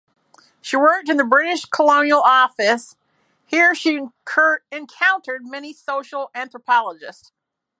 [0.63, 2.95] She worked in the British Colonial Office,
[3.45, 4.01] here she
[4.71, 7.31] encountered many social anthropologists.